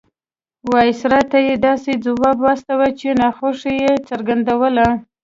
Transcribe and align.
وایسرا 0.71 1.21
ته 1.31 1.37
یې 1.47 1.55
داسې 1.67 1.91
ځواب 2.05 2.37
واستاوه 2.41 2.89
چې 2.99 3.07
ناخوښي 3.21 3.73
یې 3.83 3.93
څرګندېدله. 4.09 4.87